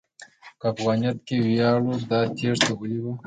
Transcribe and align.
که 0.59 0.65
افغانیت 0.73 1.17
کې 1.27 1.35
ویاړ 1.45 1.81
و، 1.85 1.89
دا 2.09 2.19
تېښته 2.35 2.71
ولې 2.79 2.99
وه؟ 3.03 3.13